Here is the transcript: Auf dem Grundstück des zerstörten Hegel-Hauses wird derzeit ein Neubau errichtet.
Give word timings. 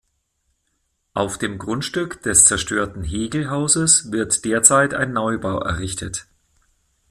Auf 1.13 1.37
dem 1.37 1.59
Grundstück 1.59 2.23
des 2.23 2.45
zerstörten 2.45 3.03
Hegel-Hauses 3.03 4.11
wird 4.11 4.43
derzeit 4.45 4.95
ein 4.95 5.13
Neubau 5.13 5.59
errichtet. 5.59 6.25